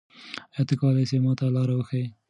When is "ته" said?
0.69-0.73, 1.39-1.45